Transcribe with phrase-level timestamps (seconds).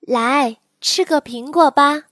[0.00, 2.09] 来吃个苹果吧。